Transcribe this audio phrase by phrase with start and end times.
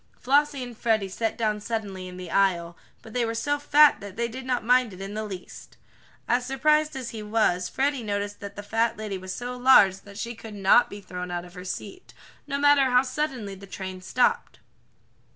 [0.19, 4.15] Flossie and Freddie sat down suddenly in the aisle, but they were so fat that
[4.15, 5.77] they did not mind it in the least.
[6.27, 10.17] As surprised as he was, Freddie noticed that the fat lady was so large that
[10.17, 12.15] she could not be thrown out of her seat,
[12.47, 14.57] no matter how suddenly the train stopped.